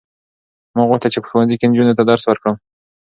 ما 0.75 0.81
غوښتل 0.89 1.09
چې 1.13 1.19
په 1.21 1.27
ښوونځي 1.31 1.55
کې 1.57 1.65
نجونو 1.69 1.97
ته 1.97 2.03
درس 2.09 2.23
ورکړم. 2.27 2.55